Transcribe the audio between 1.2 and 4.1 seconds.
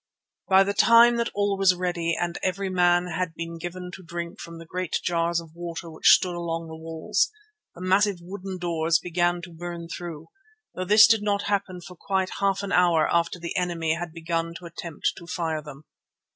all was ready and every man had been given to